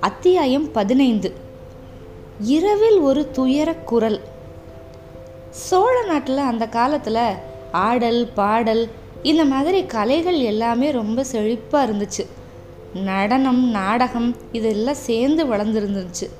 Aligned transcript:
அத்தியாயம் 0.00 0.72
பதினைந்து. 0.72 1.32
இரவில் 2.40 2.98
ஒரு 2.98 3.30
துயரக் 3.30 3.86
குரல். 3.86 4.20
சோழ 5.50 6.04
நாட்டில் 6.04 6.36
அந்த 6.36 6.66
காலத்தில் 6.66 7.32
ஆடல் 7.72 8.28
பாடல் 8.34 8.88
இந்த 9.22 9.44
மாதிரி 9.44 9.86
கலைகள் 9.86 10.38
எல்லாமே 10.38 10.90
ரொம்ப 10.90 11.24
செழிப்பாக 11.32 11.86
இருந்துச்சு. 11.86 12.26
நடனம் 12.94 13.70
நாடகம் 13.70 14.36
இதெல்லாம் 14.52 14.94
சேர்ந்து 14.94 15.46
வளர்ந்துருந்துச்சு. 15.46 16.30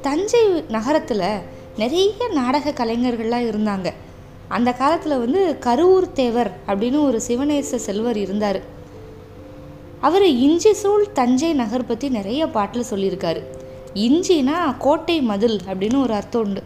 தஞ்சை 0.00 0.64
நகரத்தில் 0.68 1.38
நிறைய 1.76 2.28
நாடக 2.32 2.84
கலைஞர்கள்லாம் 2.84 3.46
இருந்தாங்க. 3.46 3.92
அந்த 4.48 4.72
காலத்தில் 4.72 5.18
வந்து 5.18 5.56
கருவூர் 5.60 6.12
தேவர் 6.12 6.56
அப்படின்னு 6.66 7.02
ஒரு 7.02 7.20
சிவநேச 7.28 7.76
செல்வர் 7.76 8.16
இருந்தார். 8.16 8.78
அவர் 10.00 10.26
இஞ்சி 10.44 10.72
சூழ் 10.72 11.04
தஞ்சை 11.12 11.52
நகர் 11.52 11.86
பற்றி 11.86 12.08
நிறைய 12.08 12.42
பாட்டில் 12.46 12.90
சொல்லியிருக்காரு. 12.90 13.40
இஞ்சினா 13.94 14.58
கோட்டை 14.78 15.16
மதில் 15.20 15.58
அப்படின்னு 15.68 15.98
ஒரு 16.02 16.12
அர்த்தம் 16.12 16.44
உண்டு. 16.44 16.62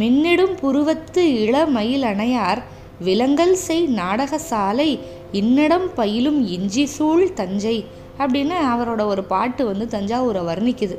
மின்னிடும் 0.00 0.54
புருவத்து 0.60 1.22
இளமயில் 1.42 2.02
அணையார் 2.02 2.62
விலங்கல் 2.98 3.54
செய் 3.54 3.86
நாடக 4.00 4.38
சாலை 4.38 4.90
இன்னிடம் 5.32 5.88
பயிலும் 5.94 6.40
இஞ்சி 6.46 6.86
சூழ் 6.86 7.32
தஞ்சை 7.32 7.76
அப்படின்னு 8.18 8.56
அவரோட 8.72 9.02
ஒரு 9.06 9.24
பாட்டு 9.24 9.62
வந்து 9.66 9.86
தஞ்சாவூரை 9.98 10.42
வர்ணிக்குது. 10.50 10.96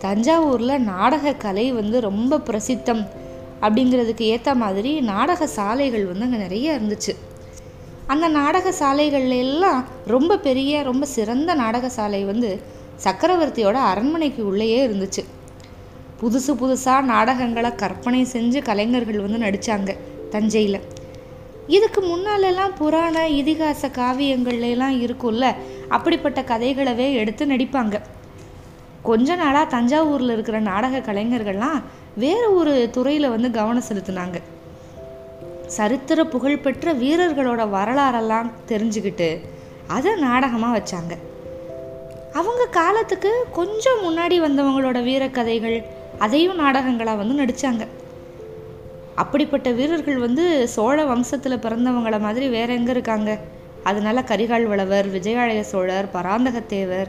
தஞ்சாவூரில் 0.00 0.84
நாடக 0.92 1.34
கலை 1.44 1.72
வந்து 1.72 2.00
ரொம்ப 2.00 2.38
பிரசித்தம் 2.38 3.02
அப்படிங்கிறதுக்கு 3.60 4.24
ஏற்ற 4.34 4.54
மாதிரி 4.54 5.00
நாடக 5.00 5.46
சாலைகள் 5.46 6.06
வந்து 6.06 6.24
அங்கே 6.24 6.36
நிறைய 6.36 6.78
இருந்துச்சு. 6.78 7.12
அந்த 8.12 8.26
நாடக 8.38 8.72
சாலைகள் 8.72 9.28
எல்லாம் 9.42 9.82
ரொம்ப 10.06 10.38
பெரிய 10.46 10.82
ரொம்ப 10.88 11.04
சிறந்த 11.16 11.54
நாடக 11.60 11.88
சாலை 11.96 12.20
வந்து 12.30 12.50
சக்கரவர்த்தியோட 13.04 13.76
அரண்மனைக்கு 13.90 14.42
உள்ளேயே 14.46 14.80
இருந்துச்சு. 14.86 15.22
புதுசு 16.20 16.52
புதுசாக 16.62 17.08
நாடகங்களை 17.12 17.70
கற்பனை 17.74 18.20
செஞ்சு 18.32 18.60
கலைஞர்கள் 18.62 19.24
வந்து 19.24 19.38
நடித்தாங்க 19.44 19.92
தஞ்சையில். 20.30 20.80
இதுக்கு 21.76 22.00
முன்னாலெல்லாம் 22.02 22.74
புராண 22.78 23.16
இதிகாச 23.40 23.90
காவியங்கள்லாம் 23.98 24.96
இருக்கும்ல 25.04 25.46
அப்படிப்பட்ட 25.88 26.40
கதைகளவே 26.42 27.08
எடுத்து 27.20 27.46
நடிப்பாங்க. 27.46 27.96
கொஞ்ச 29.08 29.36
நாளாக 29.36 29.66
தஞ்சாவூரில் 29.76 30.34
இருக்கிற 30.36 30.58
நாடக 30.70 30.98
கலைஞர்கள்லாம் 31.06 31.78
வேறு 32.16 32.48
ஒரு 32.56 32.74
துறையில் 32.96 33.32
வந்து 33.34 33.50
கவனம் 33.50 33.88
செலுத்தினாங்க. 33.88 34.38
சரித்திர 35.76 36.20
புகழ்பெற்ற 36.32 36.94
வீரர்களோட 37.02 37.62
வரலாறெல்லாம் 37.76 38.48
தெரிஞ்சுக்கிட்டு 38.70 39.28
அதை 39.96 40.12
நாடகமாக 40.24 40.74
வச்சாங்க. 40.78 41.14
அவங்க 42.38 42.62
காலத்துக்கு 42.78 43.30
கொஞ்சம் 43.52 44.02
முன்னாடி 44.04 44.36
வந்தவங்களோட 44.46 44.98
வீரக்கதைகள் 45.08 45.78
அதையும் 46.24 46.60
நாடகங்களாக 46.60 47.20
வந்து 47.20 47.40
நடித்தாங்க 47.42 47.84
அப்படிப்பட்ட 49.22 49.68
வீரர்கள் 49.78 50.18
வந்து 50.18 50.44
சோழ 50.74 50.98
வம்சத்தில் 51.04 51.62
பிறந்தவங்கள 51.64 52.18
மாதிரி 52.20 52.46
வேற 52.56 52.68
எங்கே 52.72 52.92
இருக்காங்க? 52.96 53.30
அதனால 53.88 54.20
கரிகால் 54.30 54.66
வளவர் 54.72 55.06
விஜயாலய 55.14 55.62
சோழர் 55.72 56.08
பராந்தகத்தேவர் 56.14 57.08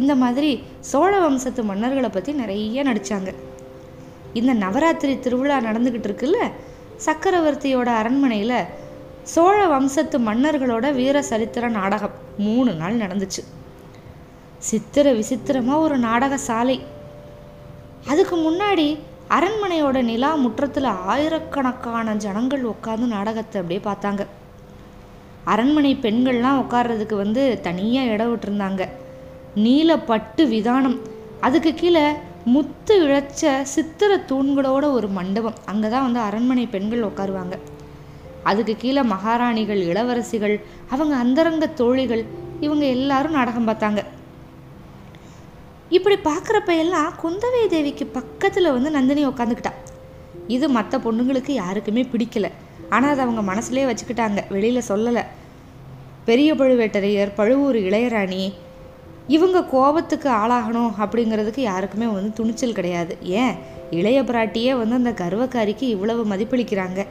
இந்த 0.00 0.12
மாதிரி 0.22 0.50
சோழ 0.90 1.12
வம்சத்து 1.20 1.62
மன்னர்களை 1.70 2.10
பற்றி 2.12 2.32
நிறைய 2.32 2.82
நடித்தாங்க 2.82 3.30
இந்த 4.40 4.52
நவராத்திரி 4.64 5.14
திருவிழா 5.18 5.56
நடந்துக்கிட்டு 5.60 6.08
இருக்குல்ல 6.08 6.40
சக்கரவர்த்தியோட 7.06 7.88
அரண்மனையில் 8.00 8.58
சோழ 9.22 9.66
வம்சத்து 9.66 10.18
மன்னர்களோட 10.18 10.92
வீர 10.94 11.22
சரித்திர 11.22 11.68
நாடகம் 11.68 12.16
மூணு 12.38 12.72
நாள் 12.72 12.96
நடந்துச்சு. 12.96 13.42
சித்திர 14.58 15.12
விசித்திரமாக 15.12 15.78
ஒரு 15.78 15.98
நாடக 15.98 16.36
சாலை. 16.36 16.76
அதுக்கு 18.06 18.36
முன்னாடி 18.36 18.98
அரண்மனையோட 19.28 20.02
நிலா 20.02 20.34
முற்றத்தில் 20.34 20.84
ஆயிரக்கணக்கான 20.84 22.14
ஜனங்கள் 22.14 22.64
உட்காந்து 22.64 23.06
நாடகத்தை 23.16 23.60
அப்படியே 23.60 23.80
பார்த்தாங்க. 23.84 24.26
அரண்மனை 25.44 25.98
பெண்கள்லாம் 26.02 26.60
உட்கார்றதுக்கு 26.62 27.14
வந்து 27.14 27.58
தனியாக 27.62 28.10
இடம் 28.10 28.32
விட்டுருந்தாங்க. 28.32 28.88
நீல 29.54 29.98
பட்டு 29.98 30.44
விதானம். 30.46 30.98
அதுக்கு 31.40 31.74
கீழே 31.74 32.04
முத்து 32.44 33.06
இழைச்ச 33.06 33.62
சித்திர 33.62 34.16
தூண்களோட 34.16 34.92
ஒரு 34.92 35.08
மண்டபம். 35.08 35.54
அங்கே 35.64 35.88
தான் 35.88 36.02
வந்து 36.02 36.20
அரண்மனை 36.20 36.66
பெண்கள் 36.66 37.02
உட்காருவாங்க. 37.02 37.58
அதுக்கு 38.42 38.76
கீழே 38.76 39.02
மகாராணிகள் 39.02 39.80
இளவரசிகள் 39.86 40.60
அவங்க 40.90 41.16
அந்தரங்க 41.16 41.66
தோழிகள் 41.66 42.24
இவங்க 42.60 42.84
எல்லாரும் 42.84 43.32
நாடகம் 43.32 43.68
பார்த்தாங்க. 43.68 44.04
இப்படி 45.88 46.16
பார்க்குறப்ப 46.16 46.76
எல்லாம் 46.76 47.14
குந்தவை 47.22 47.66
தேவிக்கு 47.66 48.06
பக்கத்தில் 48.06 48.72
வந்து 48.72 48.90
நந்தினி 48.90 49.26
உட்காந்துக்கிட்டா. 49.26 49.72
இது 50.46 50.68
மற்ற 50.68 50.98
பொண்ணுங்களுக்கு 50.98 51.50
யாருக்குமே 51.50 52.02
பிடிக்கல. 52.02 52.50
ஆனால் 52.88 53.10
அதை 53.10 53.24
அவங்க 53.24 53.54
மனசுலேயே 53.54 53.88
வச்சுக்கிட்டாங்க. 53.90 54.42
வெளியில் 54.48 54.88
சொல்லலை. 54.88 55.24
பெரிய 56.24 56.54
பழுவேட்டரையர் 56.54 57.32
பழுவூர் 57.36 57.76
இளையராணி 57.76 58.52
இவங்க 59.26 59.64
கோபத்துக்கு 59.64 60.30
ஆளாகணும் 60.30 60.90
அப்படிங்கிறதுக்கு 61.00 61.60
யாருக்குமே 61.60 62.06
வந்து 62.06 62.32
துணிச்சல் 62.32 62.72
கிடையாது. 62.72 63.16
ஏன்? 63.20 63.54
இளைய 63.90 64.22
பிராட்டியே 64.22 64.76
வந்து 64.76 64.94
அந்த 64.94 65.10
கர்வக்காரிக்கு 65.10 65.82
இவ்வளவு 65.82 66.26
மதிப்பளிக்கிறாங்க. 66.26 67.06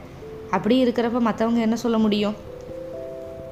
அப்படி 0.52 0.84
இருக்கிறப்ப 0.84 1.20
மற்றவங்க 1.20 1.60
என்ன 1.60 1.76
சொல்ல 1.76 1.98
முடியும்? 1.98 2.36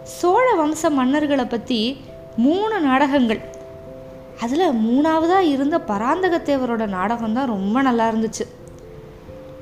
சோழ 0.04 0.66
வம்ச 0.66 0.90
மன்னர்களை 0.90 1.50
பற்றி 1.50 1.98
மூணு 2.38 2.80
நாடகங்கள். 2.80 3.42
அதில் 4.42 4.70
மூணாவதாக 4.70 5.40
இருந்த 5.40 5.78
பராந்தகத்தேவரோட 5.78 6.88
நாடகம் 6.88 7.34
தான் 7.34 7.48
ரொம்ப 7.48 7.82
நல்லா 7.82 8.10
இருந்துச்சு. 8.10 8.48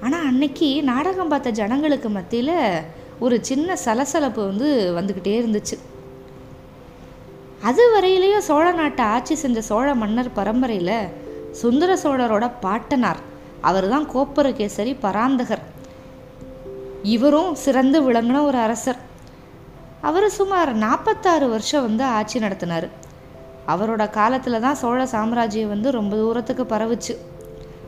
ஆனால் 0.01 0.25
அன்னைக்கு 0.25 0.83
நாடகம் 0.83 1.27
பார்த்த 1.27 1.49
ஜனங்களுக்கு 1.49 2.09
மத்தியில் 2.09 2.81
ஒரு 3.19 3.37
சின்ன 3.41 3.75
சலசலப்பு 3.75 4.45
வந்து 4.45 4.93
வந்துக்கிட்டே 4.99 5.27
இருந்துச்சு. 5.27 5.77
அது 7.65 7.83
வரையிலேயும் 7.93 8.45
சோழ 8.49 8.71
நாட்டை 8.71 9.05
ஆட்சி 9.05 9.35
செஞ்ச 9.35 9.61
சோழ 9.61 9.93
மன்னர் 9.93 10.33
பரம்பரையில் 10.33 11.07
சுந்தர 11.51 11.95
சோழரோட 12.03 12.51
பாட்டனார். 12.59 13.21
அவர் 13.61 13.87
தான் 13.89 14.09
கோப்பரகேசரி 14.09 14.93
பராந்தகர். 15.01 15.63
இவரும் 17.03 17.55
சிறந்து 17.55 18.11
விளங்கின 18.11 18.43
ஒரு 18.43 18.57
அரசர். 18.57 18.95
அவர் 20.01 20.29
சுமார் 20.29 20.73
நாற்பத்தாறு 20.73 21.49
வருஷம் 21.49 21.81
வந்து 21.81 22.03
ஆட்சி 22.03 22.39
நடத்தினார். 22.39 22.87
அவரோட 23.67 24.09
காலத்தில் 24.09 24.59
தான் 24.59 24.75
சோழ 24.75 25.05
சாம்ராஜ்யம் 25.05 25.67
வந்து 25.67 25.91
ரொம்ப 25.91 26.15
தூரத்துக்கு 26.15 26.63
பரவுச்சு. 26.63 27.13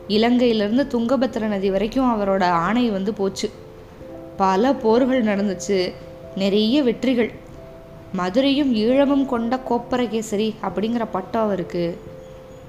இலங்கையிலேருந்து 0.08 0.84
துங்கபத்திர 0.94 1.46
நதி 1.46 1.70
வரைக்கும் 1.70 2.10
அவரோட 2.14 2.44
ஆணை 2.44 2.90
வந்து 2.90 3.14
போச்சு. 3.14 3.50
பல 4.36 4.72
போர்கள் 4.74 5.24
நடந்துச்சு. 5.24 5.92
நிறைய 6.36 6.82
வெற்றிகள். 6.82 7.32
மதுரையும் 8.12 8.74
ஈழமும் 8.74 9.26
கொண்ட 9.26 9.60
கோப்பரகேசரி 9.70 10.54
அப்படிங்கிற 10.62 11.06
பட்டம் 11.10 11.42
அவருக்கு. 11.42 12.00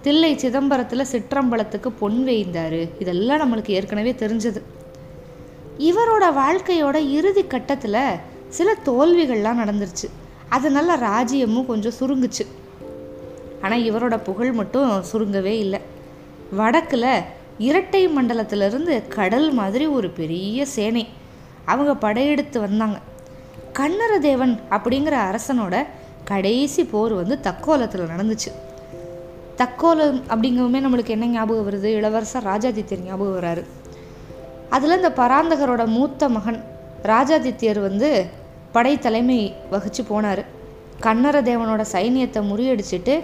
தில்லை 0.02 0.36
சிதம்பரத்தில் 0.36 1.06
சிற்றம்பலத்துக்கு 1.12 1.88
பொன் 2.00 2.24
வேய்ந்தார். 2.26 2.90
இதெல்லாம் 3.00 3.40
நம்மளுக்கு 3.40 3.70
ஏற்கனவே 3.70 4.12
தெரிஞ்சது. 4.12 4.62
இவரோட 5.78 6.26
வாழ்க்கையோட 6.36 6.96
இறுதி 6.96 7.48
கட்டத்தில் 7.48 8.16
சில 8.48 8.76
தோல்விகள்லாம் 8.86 9.60
நடந்துருச்சு. 9.60 10.10
அதனால 10.50 10.96
ராஜ்யமும் 10.96 11.66
கொஞ்சம் 11.66 11.92
சுருங்குச்சு. 12.00 12.46
ஆனால் 13.62 13.82
இவரோட 13.82 14.24
புகழ் 14.24 14.52
மட்டும் 14.52 15.04
சுருங்கவே 15.14 15.58
இல்லை. 15.58 15.80
வடக்கில் 16.52 17.22
இரட்டை 17.58 18.10
மண்டலத்திலிருந்து 18.10 19.08
கடல் 19.08 19.52
மாதிரி 19.52 19.86
ஒரு 19.86 20.10
பெரிய 20.10 20.66
சேனை. 20.66 21.08
அவங்க 21.66 21.96
படையெடுத்து 21.96 22.60
வந்தாங்க. 22.60 23.00
கண்ணரதேவன் 23.74 24.58
அப்படிங்கிற 24.70 25.16
அரசனோட 25.32 25.86
கடைசி 26.24 26.84
போர் 26.84 27.14
வந்து 27.14 27.40
தக்கோலத்தில் 27.44 28.10
நடந்துச்சு. 28.16 28.52
தக்கோலம் 29.58 30.22
அப்படிங்கவுமே 30.30 30.80
நம்மளுக்கு 30.82 31.08
என்ன 31.08 31.26
ஞாபகம் 31.26 31.70
வருது? 31.70 31.84
இளவரசர் 31.84 32.44
ராஜாதித்யர் 32.44 33.06
ஞாபகம் 33.06 33.42
வராரு. 33.42 33.64
அதில் 34.70 34.96
இந்த 34.96 35.10
பராந்தகரோட 35.10 35.86
மூத்த 35.86 36.30
மகன் 36.30 36.64
ராஜாதித்யர் 37.04 37.82
வந்து 37.82 38.26
படை 38.72 39.00
தலைமை 39.00 39.56
வகிச்சு 39.72 40.02
போனார். 40.10 40.46
கன்னர 41.02 41.42
தேவனோட 41.42 41.86
சைனியத்தை 41.92 42.42
முறியடிச்சிட்டு 42.52 43.24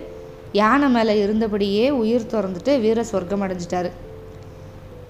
யானை 0.52 0.90
மேலே 0.90 1.26
இருந்தபடியே 1.26 1.90
உயிர் 1.90 2.30
திறந்துட்டு 2.32 2.80
வீர 2.80 3.04
சொர்க்கம் 3.04 3.42
அடைஞ்சிட்டாரு. 3.42 3.92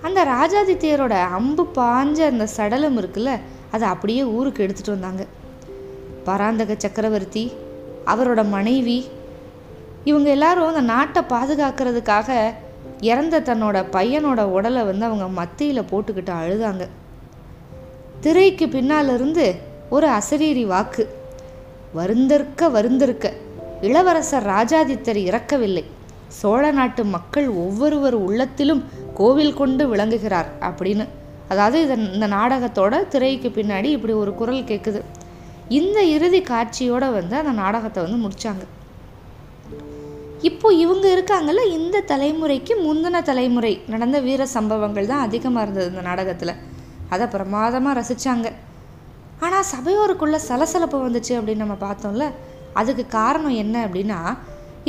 அந்த 0.06 0.22
ராஜாதித்யரோட 0.26 1.14
அம்பு 1.38 1.64
பாஞ்ச 1.76 2.18
அந்த 2.32 2.46
சடலம் 2.56 2.98
இருக்குல்ல 3.02 3.32
அதை 3.72 3.86
அப்படியே 3.94 4.24
ஊருக்கு 4.38 4.62
எடுத்துகிட்டு 4.66 4.96
வந்தாங்க. 4.96 5.24
பராந்தக 6.24 6.76
சக்கரவர்த்தி 6.78 7.44
அவரோட 8.06 8.42
மனைவி 8.50 8.98
இவங்க 10.04 10.30
எல்லாரும் 10.30 10.68
அந்த 10.68 10.82
நாட்டை 10.94 11.22
பாதுகாக்கிறதுக்காக 11.24 12.30
இறந்த 13.02 13.40
தன்னோட 13.40 13.78
பையனோட 13.96 14.42
உடலை 14.58 14.82
வந்து 14.84 15.06
அவங்க 15.06 15.28
மத்தியில் 15.40 15.90
போட்டுக்கிட்டு 15.92 16.34
அழுதாங்க. 16.42 16.86
திரைக்கு 18.22 18.68
பின்னால் 18.70 19.10
இருந்து 19.14 19.48
ஒரு 19.90 20.08
அசரீரி 20.08 20.66
வாக்கு 20.66 21.04
வருந்திருக்க 21.94 22.70
வருந்திருக்க 22.70 23.34
இளவரசர் 23.82 24.48
ராஜாதித்தர் 24.48 25.20
இறக்கவில்லை. 25.30 25.84
சோழ 26.40 26.64
நாட்டு 26.72 27.02
மக்கள் 27.16 27.48
ஒவ்வொருவர் 27.64 28.18
உள்ளத்திலும் 28.28 28.82
கோவில் 29.20 29.58
கொண்டு 29.60 29.84
விளங்குகிறார் 29.92 30.50
அப்படின்னு. 30.70 31.06
அதாவது 31.52 31.78
இதன் 31.86 32.06
இந்த 32.14 32.28
நாடகத்தோட 32.28 32.94
திரைக்கு 33.14 33.50
பின்னாடி 33.58 33.90
இப்படி 33.98 34.14
ஒரு 34.24 34.32
குரல் 34.40 34.70
கேட்குது 34.72 35.02
இந்த 35.80 36.00
இறுதி 36.16 36.40
காட்சியோட 36.52 37.06
வந்து 37.18 37.36
அந்த 37.42 37.54
நாடகத்தை 37.62 38.00
வந்து 38.06 38.20
முடிச்சாங்க. 38.24 38.64
இப்போ 40.50 40.68
இவங்க 40.84 41.06
இருக்காங்கல்ல 41.16 41.62
இந்த 41.78 42.04
தலைமுறைக்கு 42.12 42.74
முந்தின 42.88 43.22
தலைமுறை 43.30 43.74
நடந்த 43.94 44.18
வீர 44.20 44.46
சம்பவங்கள் 44.56 45.12
தான் 45.12 45.26
அதிகமாக 45.28 45.64
இருந்தது 45.66 45.90
இந்த 45.94 46.04
நாடகத்தில். 46.10 46.54
அதை 47.14 47.26
பிரமாதமாக 47.36 47.98
ரசித்தாங்க 48.00 48.50
ஆனால் 49.46 49.70
சபையோருக்குள்ள 49.72 50.38
சலசலப்பு 50.50 50.98
வந்துச்சு 51.06 51.34
அப்படின்னு 51.38 51.64
நம்ம 51.64 51.78
பார்த்தோம்ல 51.88 52.28
அதுக்கு 52.74 53.04
காரணம் 53.08 53.58
என்ன 53.64 53.76
அப்படின்னா 53.86 54.20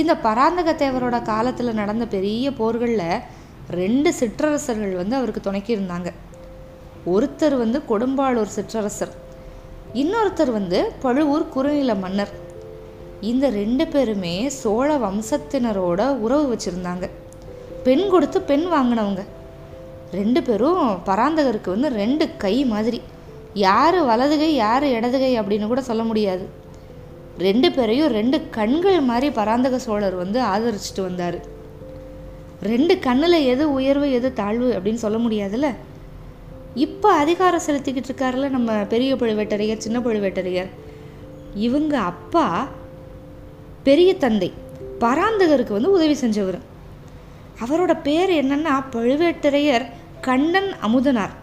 இந்த 0.01 0.15
பராந்தக 0.25 0.71
தேவரோட 0.73 1.17
காலத்தில் 1.23 1.79
நடந்த 1.79 2.05
பெரிய 2.15 2.51
போர்களில் 2.51 3.23
ரெண்டு 3.81 4.11
சிற்றரசர்கள் 4.15 4.95
வந்து 4.95 5.15
அவருக்கு 5.19 5.41
துணைக்கி 5.41 5.73
இருந்தாங்க. 5.77 6.09
ஒருத்தர் 7.15 7.57
வந்து 7.63 7.79
கொடும்பாளூர் 7.91 8.53
சிற்றரசர் 8.57 9.15
இன்னொருத்தர் 10.01 10.53
வந்து 10.59 10.79
பழுவூர் 11.05 11.47
குறுநில 11.49 11.95
மன்னர். 11.95 12.33
இந்த 13.31 13.51
ரெண்டு 13.51 13.87
பேருமே 13.87 14.35
சோழ 14.61 14.89
வம்சத்தினரோட 15.05 16.01
உறவு 16.25 16.45
வச்சுருந்தாங்க. 16.53 17.07
பெண் 17.87 18.07
கொடுத்து 18.11 18.41
பெண் 18.51 18.67
வாங்கினவங்க. 18.73 19.25
ரெண்டு 20.21 20.43
பேரும் 20.43 20.85
பராந்தகருக்கு 21.07 21.71
வந்து 21.77 21.89
ரெண்டு 22.03 22.37
கை 22.45 22.55
மாதிரி. 22.75 23.01
யார் 23.55 23.99
வலதுகை 24.11 24.55
யார் 24.55 24.85
இடதுகை 24.85 25.33
அப்படின்னு 25.41 25.67
கூட 25.67 25.83
சொல்ல 25.91 26.03
முடியாது. 26.03 26.47
ரெண்டு 27.39 27.73
பேரையும் 27.73 28.09
ரெண்டு 28.09 28.51
கண்கள் 28.51 29.01
மாதிரி 29.01 29.31
பராந்தக 29.31 29.79
சோழர் 29.79 30.15
வந்து 30.15 30.41
ஆதரிச்சுட்டு 30.43 31.01
வந்தார். 31.01 31.39
ரெண்டு 32.63 32.99
கண்ணில் 32.99 33.45
எது 33.45 33.73
உயர்வு 33.73 34.13
எது 34.13 34.33
தாழ்வு 34.33 34.69
அப்படின்னு 34.73 34.95
சொல்ல 34.95 35.19
முடியாதுல்ல? 35.19 35.75
இப்போ 36.75 37.13
அதிகாரம் 37.13 37.61
செலுத்திக்கிட்டு 37.67 38.09
இருக்காருல்ல 38.09 38.49
நம்ம 38.49 38.73
பெரிய 38.73 39.15
பழுவேட்டரையர் 39.15 39.77
சின்ன 39.77 39.99
பழுவேட்டரையர். 39.99 40.67
இவங்க 41.55 41.99
அப்பா 41.99 42.69
பெரிய 43.83 44.15
தந்தை 44.15 44.53
பராந்தகருக்கு 45.01 45.73
வந்து 45.73 45.91
உதவி 45.91 46.17
செஞ்சவர். 46.21 46.59
அவரோட 47.65 48.03
பேர் 48.03 48.31
என்னன்னா 48.31 48.85
பழுவேட்டரையர் 48.93 49.87
கண்ணன் 50.21 50.73
அமுதனார். 50.83 51.35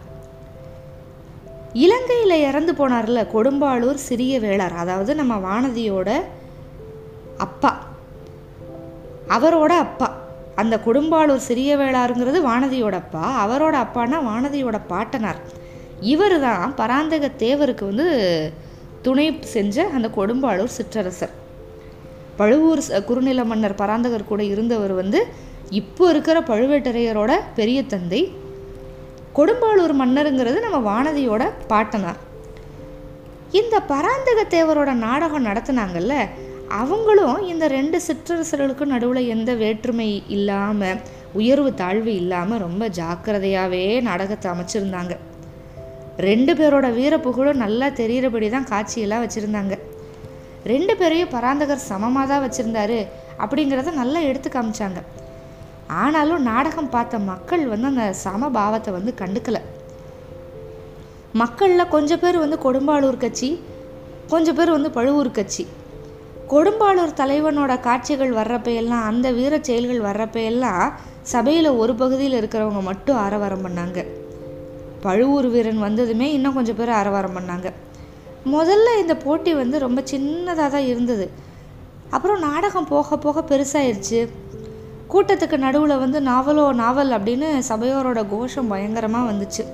இலங்கையில் 1.74 2.42
இறந்து 2.48 2.72
போனார்ல 2.72 3.20
கொடும்பாளூர் 3.34 3.94
சிறிய 3.94 4.40
வேளார் 4.40 4.74
அதாவது 4.74 5.14
நம்ம 5.14 5.36
வானதியோட 5.36 6.10
அப்பா. 7.38 7.86
அவரோட 9.28 9.66
அப்பா. 9.66 10.16
அந்த 10.54 10.80
கொடும்பாளூர் 10.86 11.36
சிறிய 11.36 11.76
வேளாருங்கிறது 11.76 12.40
வானதியோட 12.50 12.92
அப்பா. 12.92 13.24
அவரோட 13.46 13.74
அப்பானா 13.74 14.18
வானதியோட 14.20 14.80
பாட்டனார். 14.86 15.36
இவர் 16.00 16.40
தான் 16.40 16.74
பராந்தக 16.74 17.30
தேவருக்கு 17.38 17.84
வந்து 17.84 18.08
துணை 19.02 19.38
செஞ்ச 19.40 19.86
அந்த 19.86 20.08
கொடும்பாளூர் 20.16 20.76
சிற்றரசர். 20.78 21.34
பழுவூர் 22.36 23.04
குறுநில 23.04 23.44
மன்னர் 23.44 23.74
பராந்தகர் 23.74 24.24
கூட 24.24 24.42
இருந்தவர் 24.42 24.92
வந்து 24.92 25.26
இப்போ 25.70 26.10
இருக்கிற 26.10 26.40
பழுவேட்டரையரோட 26.40 27.32
பெரிய 27.54 27.82
தந்தை 27.84 28.32
கொடும்பாளூர் 29.38 29.94
மன்னருங்கிறது 30.00 30.58
நம்ம 30.64 30.78
வானதியோட 30.90 31.42
பாட்டனார் 31.70 32.20
இந்த 33.60 33.76
பராந்தக 33.90 34.40
தேவரோட 34.54 34.90
நாடகம் 35.06 35.46
நடத்துனாங்கல்ல 35.48 36.14
அவங்களும் 36.80 37.38
இந்த 37.52 37.64
ரெண்டு 37.74 37.98
சிற்றரசர்களுக்கும் 38.06 38.92
நடுவில் 38.94 39.30
எந்த 39.34 39.50
வேற்றுமை 39.62 40.08
இல்லாமல் 40.36 41.00
உயர்வு 41.40 41.70
தாழ்வு 41.80 42.12
இல்லாமல் 42.20 42.62
ரொம்ப 42.66 42.88
ஜாக்கிரதையாகவே 42.98 43.82
நாடகத்தை 44.08 44.48
அமைச்சிருந்தாங்க. 44.52 45.14
ரெண்டு 46.28 46.52
பேரோட 46.58 46.86
வீர 46.98 47.14
புகழும் 47.26 47.62
நல்லா 47.64 47.88
தெரிகிறபடி 48.00 48.48
தான் 48.54 48.70
காட்சியெல்லாம் 48.72 49.24
வச்சுருந்தாங்க. 49.24 49.76
ரெண்டு 50.72 50.94
பேரையும் 51.00 51.32
பராந்தகர் 51.36 51.86
சமமாக 51.90 52.26
தான் 52.32 52.44
வச்சுருந்தாரு 52.44 53.00
அப்படிங்கிறத 53.44 53.92
நல்லா 54.02 54.20
எடுத்து 54.30 54.50
காமிச்சாங்க. 54.56 55.00
ஆனாலும் 55.86 56.42
நாடகம் 56.42 56.90
பார்த்த 56.90 57.18
மக்கள் 57.18 57.66
வந்து 57.66 57.86
அந்த 57.86 58.14
சமபாவத்தை 58.24 58.92
வந்து 58.92 59.14
கண்டுக்கலை. 59.18 59.60
மக்களில் 61.32 61.88
கொஞ்சம் 61.88 62.20
பேர் 62.20 62.38
வந்து 62.38 62.58
கொடும்பாளூர் 62.64 63.16
கட்சி 63.16 63.62
கொஞ்சம் 64.28 64.54
பேர் 64.54 64.70
வந்து 64.70 64.90
பழுவூர் 64.90 65.30
கட்சி. 65.30 65.66
கொடும்பாளூர் 66.48 67.18
தலைவனோட 67.20 67.80
காட்சிகள் 67.80 68.32
வர்றப்ப 68.32 68.74
எல்லாம் 68.74 69.04
அந்த 69.04 69.30
வீர 69.30 69.58
செயல்கள் 69.60 70.00
வர்றப்ப 70.00 70.44
எல்லாம் 70.44 70.92
சபையில் 71.22 71.70
ஒரு 71.70 71.94
பகுதியில் 71.94 72.42
இருக்கிறவங்க 72.42 72.82
மட்டும் 72.82 73.16
ஆரவாரம் 73.16 73.64
பண்ணாங்க. 73.66 74.06
பழுவூர் 75.00 75.48
வீரன் 75.48 75.78
வந்ததுமே 75.78 76.32
இன்னும் 76.32 76.54
கொஞ்சம் 76.54 76.76
பேர் 76.76 76.88
ஆரவாரம் 76.88 77.36
பண்ணாங்க. 77.36 77.72
முதல்ல 78.52 79.00
இந்த 79.00 79.16
போட்டி 79.16 79.54
வந்து 79.54 79.78
ரொம்ப 79.78 80.02
சின்னதாக 80.10 80.68
தான் 80.70 80.86
இருந்தது. 80.86 81.30
அப்புறம் 82.10 82.38
நாடகம் 82.38 82.88
போக 82.88 83.16
போக 83.16 83.40
பெருசாயிருச்சு. 83.40 84.28
கூட்டத்துக்கு 85.12 85.56
நடுவில் 85.56 85.96
வந்து 85.98 86.20
நாவலோ 86.20 86.72
நாவல் 86.72 87.10
அப்படின்னு 87.10 87.48
சபையோரோட 87.68 88.28
கோஷம் 88.28 88.68
பயங்கரமாக 88.68 89.30
வந்துச்சு. 89.32 89.64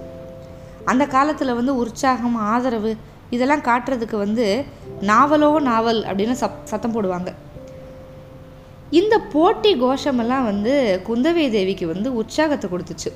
அந்த 0.85 1.07
காலத்தில் 1.07 1.55
வந்து 1.55 1.77
உற்சாகம் 1.77 2.37
ஆதரவு 2.37 2.97
இதெல்லாம் 3.31 3.67
காட்டுறதுக்கு 3.69 4.17
வந்து 4.17 4.65
நாவலோ 5.01 5.61
நாவல் 5.61 6.01
அப்படின்னு 6.05 6.33
சப் 6.33 6.61
சத்தம் 6.65 6.95
போடுவாங்க. 6.95 7.33
இந்த 8.91 9.19
போட்டி 9.33 9.73
கோஷமெல்லாம் 9.81 10.45
வந்து 10.45 11.03
குந்தவை 11.09 11.51
தேவிக்கு 11.51 11.87
வந்து 11.87 12.15
உற்சாகத்தை 12.15 12.71
கொடுத்துச்சு. 12.71 13.13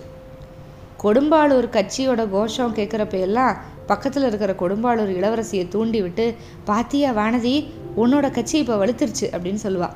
கொடும்பாளூர் 1.02 1.68
கட்சியோட 1.76 2.30
கோஷம் 2.30 2.74
கேட்குறப்ப 2.74 3.18
எல்லாம் 3.20 3.56
பக்கத்தில் 3.86 4.26
இருக்கிற 4.26 4.52
கொடும்பாளூர் 4.52 5.12
இளவரசியை 5.18 5.68
தூண்டி 5.68 6.02
விட்டு 6.02 6.34
பாத்தியா 6.64 7.12
வானதி 7.12 7.68
உன்னோட 7.96 8.30
கட்சி 8.30 8.58
இப்போ 8.58 8.76
வலுத்துருச்சு 8.76 9.26
அப்படின்னு 9.32 9.60
சொல்லுவாள் 9.64 9.94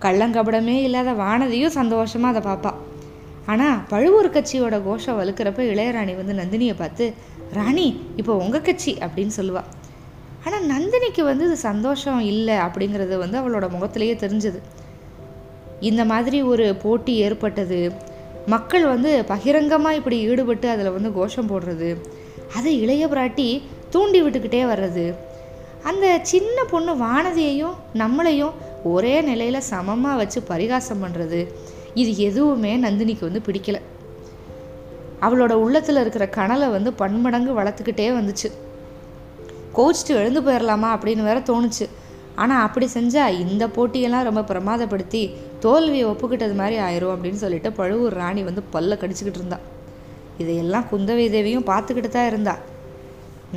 கள்ளங்கபடமே 0.00 0.82
இல்லாத 0.82 1.12
வானதியும் 1.12 1.76
சந்தோஷமாக 1.80 2.38
அதை 2.38 2.52
பார்ப்பா 2.52 2.74
ஆனால் 3.46 3.78
பழுவூர் 3.88 4.30
கட்சியோட 4.30 4.82
கோஷம் 4.82 5.18
வலுக்கிறப்ப 5.20 5.58
இளையராணி 5.58 6.16
வந்து 6.16 6.32
நந்தினியை 6.32 6.74
பார்த்து 6.78 7.14
ராணி 7.52 8.00
இப்போ 8.16 8.36
உங்கள் 8.36 8.62
கட்சி 8.62 8.98
அப்படின்னு 9.00 9.32
சொல்லுவாள் 9.36 9.68
ஆனால் 10.44 10.66
நந்தினிக்கு 10.66 11.22
வந்து 11.22 11.44
இது 11.44 11.56
சந்தோஷம் 11.56 12.20
இல்லை 12.20 12.54
அப்படிங்கிறது 12.54 13.18
வந்து 13.18 13.38
அவளோட 13.38 13.70
முகத்திலேயே 13.70 14.14
தெரிஞ்சது. 14.14 14.60
இந்த 15.80 16.04
மாதிரி 16.04 16.42
ஒரு 16.42 16.74
போட்டி 16.74 17.16
ஏற்பட்டது 17.16 17.92
மக்கள் 18.46 18.86
வந்து 18.86 19.24
பகிரங்கமாக 19.28 19.94
இப்படி 19.94 20.20
ஈடுபட்டு 20.20 20.68
அதில் 20.68 20.90
வந்து 20.90 21.12
கோஷம் 21.12 21.50
போடுறது 21.50 22.00
அதை 22.54 22.80
இளைய 22.80 23.06
பிராட்டி 23.06 23.62
தூண்டி 23.90 24.22
விட்டுக்கிட்டே 24.22 24.66
வர்றது 24.66 25.14
அந்த 25.82 26.18
சின்ன 26.22 26.64
பொண்ணு 26.70 26.94
வானதியையும் 26.94 27.74
நம்மளையும் 27.94 28.52
ஒரே 28.84 29.20
நிலையில் 29.20 29.60
சமமாக 29.60 30.16
வச்சு 30.16 30.40
பரிகாசம் 30.48 31.02
பண்ணுறது 31.04 31.48
இது 31.94 32.16
எதுவுமே 32.16 32.76
நந்தினிக்கு 32.76 33.20
வந்து 33.20 33.42
பிடிக்கல. 33.46 33.80
அவளோட 35.22 35.52
உள்ளத்தில் 35.52 36.00
இருக்கிற 36.00 36.26
கனலை 36.26 36.68
வந்து 36.70 36.92
பன்மடங்கு 36.92 37.52
வளர்த்துக்கிட்டே 37.60 38.06
வந்துச்சு. 38.18 38.50
கோச்சிட்டு 39.76 40.14
எழுந்து 40.14 40.40
போயிடலாமா 40.40 40.88
அப்படின்னு 40.94 41.22
வேற 41.22 41.40
தோணுச்சு. 41.40 41.88
ஆனால் 42.36 42.62
அப்படி 42.66 42.88
செஞ்சால் 42.94 43.38
இந்த 43.38 43.66
போட்டியெல்லாம் 43.66 44.26
ரொம்ப 44.28 44.42
பிரமாதப்படுத்தி 44.42 45.34
தோல்வியை 45.60 46.06
ஒப்புக்கிட்டது 46.08 46.54
மாதிரி 46.54 46.76
ஆயிரும் 46.76 47.12
அப்படின்னு 47.14 47.40
சொல்லிட்டு 47.44 47.72
பழுவூர் 47.72 48.12
ராணி 48.12 48.42
வந்து 48.42 48.62
பல்ல 48.74 48.96
கடிச்சிக்கிட்டு 48.96 49.40
இருந்தா. 49.40 49.58
இதையெல்லாம் 50.38 50.86
குந்தவை 50.92 51.30
தேவியும் 51.30 51.66
பார்த்துக்கிட்டு 51.70 52.08
தான் 52.08 52.26
இருந்தா. 52.26 52.58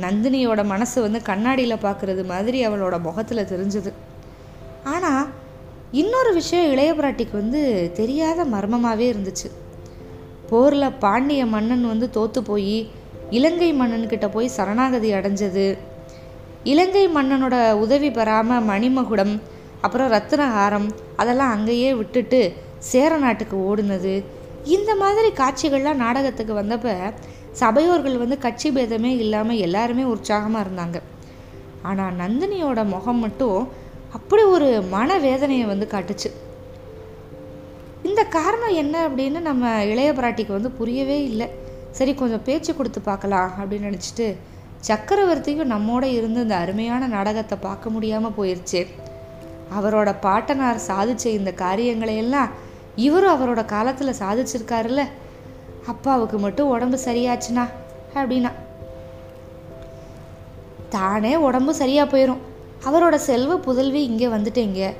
நந்தினியோட 0.00 0.64
மனசு 0.64 1.00
வந்து 1.00 1.22
கண்ணாடியில் 1.22 1.82
பார்க்குறது 1.86 2.24
மாதிரி 2.24 2.66
அவளோட 2.66 3.00
முகத்தில் 3.00 3.48
தெரிஞ்சுது. 3.52 3.92
ஆனால் 4.92 5.24
இன்னொரு 6.00 6.30
விஷயம் 6.38 6.70
இளைய 6.72 6.90
பிராட்டிக்கு 6.98 7.34
வந்து 7.42 7.60
தெரியாத 7.98 8.44
மர்மமாகவே 8.54 9.06
இருந்துச்சு. 9.12 9.48
போரில் 10.50 10.96
பாண்டிய 11.04 11.42
மன்னன் 11.54 11.84
வந்து 11.92 12.06
தோற்று 12.16 12.40
போய் 12.48 12.76
இலங்கை 13.38 13.68
மன்னன்கிட்ட 13.80 14.26
போய் 14.34 14.54
சரணாகதி 14.56 15.10
அடைஞ்சது. 15.18 15.66
இலங்கை 16.72 17.04
மன்னனோட 17.16 17.56
உதவி 17.84 18.10
பெறாமல் 18.10 18.66
மணிமகுடம் 18.70 19.34
அப்புறம் 19.86 20.10
ரத்தினஹாரம் 20.14 20.88
அதெல்லாம் 21.20 21.54
அங்கேயே 21.56 21.90
விட்டுட்டு 22.00 22.40
சேர 22.90 23.10
நாட்டுக்கு 23.24 23.56
ஓடுனது. 23.68 24.14
இந்த 24.74 24.90
மாதிரி 25.02 25.28
காட்சிகள்லாம் 25.40 26.02
நாடகத்துக்கு 26.04 26.54
வந்தப்ப 26.60 26.92
சபையோர்கள் 27.62 28.22
வந்து 28.22 28.36
கட்சி 28.44 28.68
பேதமே 28.76 29.10
இல்லாமல் 29.24 29.62
எல்லாருமே 29.66 30.04
உற்சாகமாக 30.12 30.64
இருந்தாங்க. 30.66 30.98
ஆனால் 31.88 32.16
நந்தினியோட 32.22 32.80
முகம் 32.94 33.22
மட்டும் 33.24 33.60
அப்படி 34.16 34.42
ஒரு 34.54 34.68
மன 34.94 35.18
வேதனையை 35.26 35.66
வந்து 35.72 35.86
காட்டுச்சு. 35.92 36.28
இந்த 38.08 38.22
காரணம் 38.36 38.74
என்ன 38.82 38.96
அப்படின்னு 39.08 39.40
நம்ம 39.40 39.70
இளைய 39.92 40.10
பிராட்டிக்கு 40.12 40.52
வந்து 40.56 40.70
புரியவே 40.80 41.18
இல்லை. 41.30 41.46
சரி 41.98 42.12
கொஞ்சம் 42.14 42.44
பேச்சு 42.48 42.70
கொடுத்து 42.76 43.00
பார்க்கலாம் 43.00 43.50
அப்படின்னு 43.60 43.88
நினச்சிட்டு 43.88 44.26
சக்கரவர்த்தியும் 44.88 45.72
நம்மோட 45.74 46.04
இருந்து 46.18 46.40
இந்த 46.46 46.56
அருமையான 46.56 47.06
நாடகத்தை 47.06 47.56
பார்க்க 47.66 47.90
முடியாமல் 47.90 48.36
போயிடுச்சு 48.38 48.80
அவரோட 49.76 50.10
பாட்டனார் 50.26 50.80
சாதிச்ச 50.88 51.24
இந்த 51.38 51.52
காரியங்களை 51.64 52.16
எல்லாம் 52.16 52.50
இவரும் 53.06 53.34
அவரோட 53.36 53.62
காலத்தில் 53.74 54.18
சாதிச்சிருக்காருல்ல. 54.22 55.04
அப்பாவுக்கு 55.92 56.36
மட்டும் 56.38 56.72
உடம்பு 56.74 56.98
சரியாச்சுனா 57.04 57.64
அப்படின்னா. 58.14 58.52
தானே 60.96 61.32
உடம்பு 61.46 61.72
சரியாக 61.74 62.08
போயிடும் 62.12 62.42
அவரோட 62.84 63.14
செல்வ 63.14 63.56
புதல்வி 63.56 64.04
இங்கே 64.04 64.26
வந்துட்டேங்க. 64.26 64.92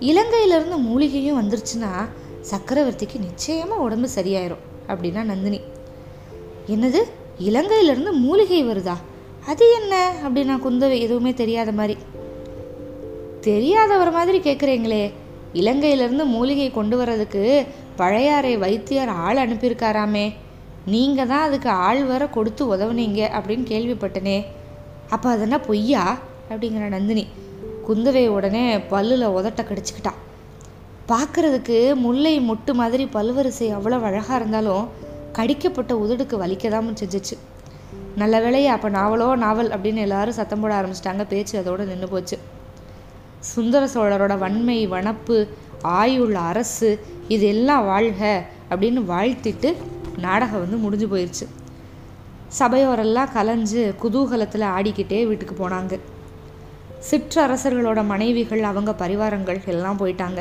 இலங்கையிலேருந்து 0.00 0.76
மூலிகையும் 0.76 1.40
வந்துருச்சுன்னா 1.42 2.08
சக்கரவர்த்திக்கு 2.50 3.18
நிச்சயமாக 3.18 3.80
உடம்பு 3.80 4.08
சரியாயிரும் 4.14 4.64
அப்படின்னா 4.88 5.22
நந்தினி. 5.22 5.60
என்னது? 6.68 7.00
இலங்கையிலேருந்து 7.38 8.12
மூலிகை 8.12 8.64
வருதா? 8.64 8.96
அது 9.46 9.72
என்ன? 9.80 10.12
அப்படின்னா 10.28 10.54
குந்தவை 10.66 10.98
எதுவுமே 10.98 11.34
தெரியாத 11.34 11.72
மாதிரி. 11.72 11.98
தெரியாதவர் 13.40 14.10
மாதிரி 14.10 14.38
கேட்குறீங்களே 14.38 15.12
இலங்கையிலேருந்து 15.54 16.24
மூலிகை 16.24 16.70
கொண்டு 16.70 16.96
வர்றதுக்கு 16.96 17.66
பழையாறை 17.96 18.56
வைத்தியர் 18.56 19.08
ஆள் 19.08 19.36
அனுப்பியிருக்காராமே. 19.36 20.34
நீங்கள் 20.86 21.26
தான் 21.26 21.46
அதுக்கு 21.48 21.68
ஆள் 21.68 22.04
வர 22.04 22.26
கொடுத்து 22.26 22.76
உதவுனீங்க 22.76 23.20
அப்படின்னு 23.38 23.64
கேள்விப்பட்டனே. 23.72 24.44
அப்போ 25.08 25.36
அதென்னா 25.36 25.64
பொய்யா? 25.66 26.18
அப்படிங்கிற 26.50 26.88
நந்தினி 26.88 27.24
குந்தவை 27.88 28.22
உடனே 28.28 28.64
பல்லில் 28.92 29.32
உதட்ட 29.38 29.60
கடிச்சிக்கிட்டா. 29.64 30.12
பார்க்குறதுக்கு 31.10 31.76
முல்லை 32.04 32.32
மொட்டு 32.40 32.72
மாதிரி 32.72 33.04
பல்வரிசை 33.12 33.66
அவ்வளோ 33.76 33.98
அழகாக 34.08 34.38
இருந்தாலும் 34.40 34.86
கடிக்கப்பட்ட 35.32 35.92
உதடுக்கு 36.04 36.36
வலிக்கதாமல் 36.42 36.98
செஞ்சிச்சு. 37.00 37.36
நல்ல 38.16 38.40
வேலையை 38.40 38.70
அப்போ 38.74 38.88
நாவலோ 38.90 39.28
நாவல் 39.44 39.70
அப்படின்னு 39.70 40.04
எல்லாரும் 40.06 40.38
சத்தம் 40.38 40.60
போட 40.60 40.72
ஆரம்பிச்சிட்டாங்க. 40.78 41.24
பேச்சு 41.28 41.58
அதோடு 41.58 41.84
நின்று 41.84 42.08
போச்சு. 42.08 42.38
சுந்தர 43.52 43.82
சோழரோட 43.94 44.38
வன்மை 44.38 44.78
வனப்பு 44.94 45.36
ஆயுள் 46.00 46.34
அரசு 46.34 46.90
இது 47.28 47.46
எல்லாம் 47.46 47.84
வாழ்க 47.84 48.22
அப்படின்னு 48.70 49.02
வாழ்த்திட்டு 49.12 49.70
நாடகம் 50.18 50.62
வந்து 50.64 50.76
முடிஞ்சு 50.76 51.06
போயிடுச்சு 51.06 51.46
சபையோரெல்லாம் 52.58 53.32
கலைஞ்சு 53.34 53.82
குதூகலத்தில் 54.02 54.66
ஆடிக்கிட்டே 54.76 55.18
வீட்டுக்கு 55.28 55.68
போனாங்க. 55.68 55.94
சிற்றரசர்களோட 57.10 58.04
மனைவிகள் 58.04 58.62
அவங்க 58.62 58.92
பரிவாரங்கள் 58.92 59.60
எல்லாம் 59.66 59.98
போயிட்டாங்க. 59.98 60.40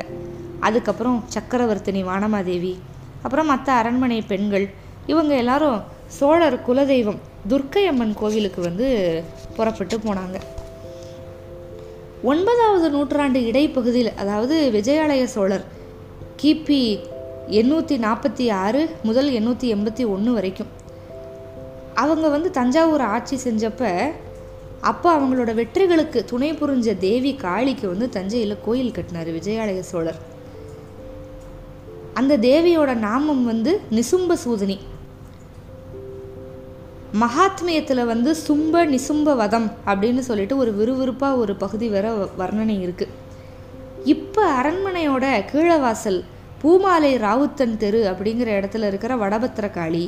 அதுக்கப்புறம் 0.59 1.23
சக்கரவர்த்தினி 1.33 2.01
வானமாதேவி 2.09 2.73
அப்புறம் 3.21 3.45
மற்ற 3.45 3.73
அரண்மனை 3.73 4.21
பெண்கள் 4.21 4.69
இவங்க 5.05 5.35
எல்லாரும் 5.35 5.81
சோழர் 6.07 6.57
குலதெய்வம் 6.67 7.19
துர்க்கையம்மன் 7.49 8.13
கோவிலுக்கு 8.13 8.61
வந்து 8.61 8.87
புறப்பட்டு 9.55 9.97
போனாங்க. 9.97 10.37
ஒன்பதாவது 12.23 12.89
நூற்றாண்டு 12.89 13.39
இடைப்பகுதியில் 13.39 14.15
அதாவது 14.15 14.55
விஜயாலய 14.73 15.23
சோழர் 15.23 15.65
கிபி 16.41 16.99
எண்ணூற்றி 17.49 17.95
நாற்பத்தி 18.05 18.51
ஆறு 18.51 18.89
முதல் 19.03 19.29
எண்ணூற்றி 19.31 19.67
எண்பத்தி 19.75 20.03
ஒன்று 20.07 20.33
வரைக்கும். 20.33 20.71
அவங்க 21.93 22.27
வந்து 22.27 22.51
தஞ்சாவூர் 22.51 23.01
ஆட்சி 23.01 23.35
செஞ்சப்போ 23.43 23.91
அப்போ 24.91 25.09
அவங்களோட 25.17 25.51
வெற்றிகளுக்கு 25.59 26.19
துணை 26.25 26.49
புரிஞ்ச 26.53 26.97
தேவி 26.97 27.31
காளிக்கு 27.43 27.85
வந்து 27.87 28.07
தஞ்சையில் 28.09 28.63
கோயில் 28.65 28.91
கட்டினார் 28.91 29.29
விஜயாலய 29.37 29.83
சோழர். 29.91 30.19
அந்த 32.13 32.33
தேவியோட 32.47 32.91
நாமம் 33.07 33.45
வந்து 33.45 33.71
நிசும்ப 33.91 34.37
சூதனி. 34.45 34.77
மகாத்மியத்தில் 37.21 38.05
வந்து 38.05 38.31
சும்ப 38.47 38.81
நிசும்ப 38.93 39.35
வதம் 39.35 39.67
அப்படின்னு 39.85 40.19
சொல்லிட்டு 40.19 40.55
ஒரு 40.57 40.71
விறுவிறுப்பாக 40.79 41.35
ஒரு 41.35 41.55
பகுதி 41.55 41.87
வர 41.89 42.05
வர்ணனை 42.39 42.75
இருக்குது 42.85 43.13
இப்போ 44.03 44.43
அரண்மனையோட 44.61 45.25
கீழவாசல் 45.51 46.19
பூமாலை 46.61 47.11
ராவுத்தன் 47.17 47.77
தெரு 47.77 48.01
அப்படிங்கிற 48.11 48.49
இடத்துல 48.59 48.87
இருக்கிற 48.87 49.15
வடபத்திரகாளி 49.15 50.05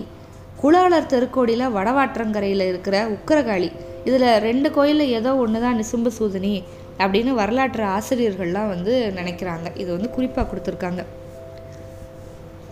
குளாளர் 0.61 1.11
தெருக்கோடியில் 1.11 1.73
வடவாற்றங்கரையில் 1.73 2.65
இருக்கிற 2.67 2.97
உக்கரகாளி 3.07 3.69
இதில் 4.07 4.27
ரெண்டு 4.47 4.67
கோயிலில் 4.77 5.13
ஏதோ 5.19 5.31
ஒன்று 5.43 5.59
தான் 5.65 5.79
நிசும்ப 5.81 6.11
சூதனி 6.17 6.55
அப்படின்னு 7.03 7.31
வரலாற்று 7.39 7.83
ஆசிரியர்கள்லாம் 7.95 8.71
வந்து 8.73 8.93
நினைக்கிறாங்க. 9.19 9.67
இது 9.81 9.89
வந்து 9.95 10.09
குறிப்பாக 10.15 10.45
கொடுத்துருக்காங்க. 10.49 11.01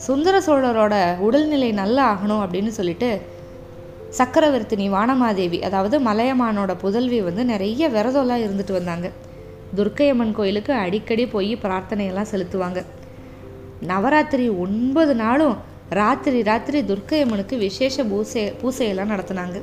சுந்தர 0.05 0.35
சோழரோட 0.47 0.95
உடல்நிலை 1.27 1.69
நல்லா 1.81 2.03
ஆகணும் 2.13 2.43
அப்படின்னு 2.45 2.71
சொல்லிட்டு 2.79 3.09
சக்கரவர்த்தினி 4.19 4.85
வானமாதேவி 4.95 5.59
அதாவது 5.67 5.95
மலையமானோட 6.07 6.71
புதல்வி 6.83 7.19
வந்து 7.27 7.43
நிறைய 7.53 7.87
விரதம்லாம் 7.95 8.43
இருந்துட்டு 8.45 8.73
வந்தாங்க. 8.79 9.07
துர்க்கையம்மன் 9.77 10.35
கோயிலுக்கு 10.39 10.73
அடிக்கடி 10.83 11.23
போய் 11.35 11.53
பிரார்த்தனையெல்லாம் 11.63 12.31
செலுத்துவாங்க. 12.33 12.81
நவராத்திரி 13.91 14.45
ஒன்பது 14.65 15.15
நாளும் 15.23 15.55
ராத்திரி 15.99 16.39
ராத்திரி 16.49 16.79
துர்க்கையம்மனுக்கு 16.91 17.55
விசேஷ 17.65 18.03
பூசை 18.11 18.43
பூசையெல்லாம் 18.61 19.11
நடத்தினாங்க. 19.13 19.57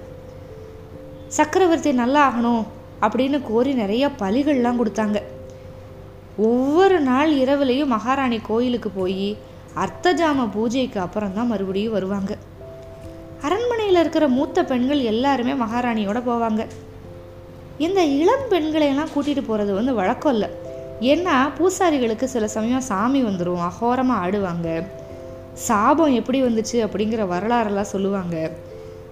சக்கரவர்த்தி 1.37 1.91
நல்லா 2.03 2.23
ஆகணும் 2.29 2.63
அப்படின்னு 3.05 3.39
கோரி 3.51 3.73
நிறைய 3.73 4.05
பலிகள்லாம் 4.23 4.81
கொடுத்தாங்க. 4.81 5.19
ஒவ்வொரு 6.49 6.99
நாள் 7.01 7.31
இரவுலையும் 7.43 7.93
மகாராணி 7.95 8.39
கோயிலுக்கு 8.49 8.91
போய் 8.91 9.27
அர்த்தஜாம 9.85 10.47
பூஜைக்கு 10.55 10.99
அப்புறம் 11.01 11.35
தான் 11.35 11.51
மறுபடியும் 11.53 11.97
வருவாங்க. 11.97 12.33
அரண்மனையில் 13.47 14.01
இருக்கிற 14.01 14.25
மூத்த 14.29 14.65
பெண்கள் 14.65 15.01
எல்லாருமே 15.13 15.55
மகாராணியோட 15.65 16.19
போவாங்க. 16.29 16.65
இந்த 17.87 18.01
இளம் 18.21 18.47
பெண்களையெல்லாம் 18.51 19.13
கூட்டிகிட்டு 19.15 19.45
போகிறது 19.47 19.73
வந்து 19.75 19.95
வழக்கம் 20.01 20.33
இல்லை. 20.33 20.49
ஏன்னா 21.13 21.37
பூசாரிகளுக்கு 21.59 22.27
சில 22.35 22.49
சமயம் 22.57 22.89
சாமி 22.91 23.23
வந்துடும் 23.25 23.65
அகோரமாக 23.69 24.23
ஆடுவாங்க. 24.25 24.69
சாபம் 25.69 26.19
எப்படி 26.21 26.41
வந்துச்சு 26.43 26.77
அப்படிங்கிற 26.87 27.25
வரலாறெல்லாம் 27.35 27.93
சொல்லுவாங்க. 27.95 28.37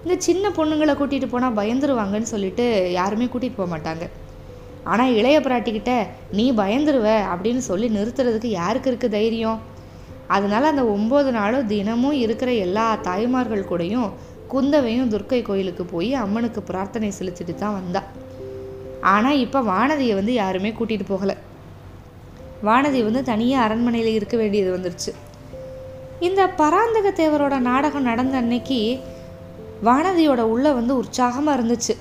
இந்த 0.05 0.15
சின்ன 0.27 0.45
பொண்ணுங்களை 0.59 0.93
கூட்டிகிட்டு 0.97 1.29
போனால் 1.33 1.57
பயந்துருவாங்கன்னு 1.61 2.33
சொல்லிட்டு 2.35 2.67
யாருமே 2.99 3.27
கூட்டிகிட்டு 3.33 3.61
போக 3.61 3.69
மாட்டாங்க. 3.73 4.05
ஆனால் 4.93 5.15
இளைய 5.19 5.39
பிராட்டிக்கிட்ட 5.47 5.95
நீ 6.39 6.45
பயந்துருவ 6.61 7.09
அப்படின்னு 7.33 7.63
சொல்லி 7.71 7.89
நிறுத்துறதுக்கு 7.97 8.51
யாருக்கு 8.61 8.91
இருக்குது 8.91 9.17
தைரியம்? 9.17 9.59
அதனால 10.37 10.69
அந்த 10.73 10.83
ஒம்பது 10.95 11.31
நாளும் 11.39 11.69
தினமும் 11.73 12.19
இருக்கிற 12.25 12.51
எல்லா 12.67 12.87
தாய்மார்கள் 13.09 13.69
கூடயும் 13.71 14.11
குந்தவையும் 14.53 15.11
துர்க்கை 15.13 15.41
கோயிலுக்கு 15.49 15.85
போய் 15.93 16.11
அம்மனுக்கு 16.23 16.61
பிரார்த்தனை 16.71 17.11
செலுத்திட்டு 17.19 17.55
தான் 17.55 17.77
வந்தா. 17.79 18.03
ஆனால் 19.15 19.41
இப்போ 19.45 19.61
வானதியை 19.73 20.15
வந்து 20.21 20.33
யாருமே 20.43 20.71
கூட்டிகிட்டு 20.79 21.07
போகலை. 21.13 21.37
வானதி 22.69 23.01
வந்து 23.09 23.23
தனியாக 23.31 23.65
அரண்மனையில் 23.67 24.17
இருக்க 24.19 24.37
வேண்டியது 24.41 24.71
வந்துருச்சு. 24.77 25.13
இந்த 26.29 26.41
பராந்தக 26.61 27.09
தேவரோட 27.21 27.59
நாடகம் 27.69 28.09
நடந்த 28.11 28.37
அன்னைக்கு 28.43 28.81
வானதியோட 29.89 30.41
உள்ள 30.53 30.73
வந்து 30.73 30.93
உற்சாகமாக 31.03 31.57
இருந்துச்சு. 31.59 31.95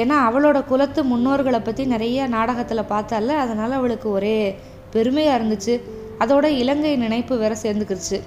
ஏன்னா 0.00 0.16
அவளோட 0.28 0.58
குலத்து 0.70 1.00
முன்னோர்களை 1.10 1.60
பற்றி 1.62 1.84
நிறைய 1.84 2.26
நாடகத்தில் 2.28 2.90
பார்த்தால 2.92 3.36
அதனால் 3.42 3.78
அவளுக்கு 3.78 4.08
ஒரே 4.10 4.38
பெருமையாக 4.94 5.38
இருந்துச்சு. 5.38 5.74
அதோட 6.22 6.46
இலங்கை 6.62 6.96
நினைப்பு 6.96 7.34
வேற 7.38 7.54
சேர்ந்துக்கிருச்சு. 7.62 8.18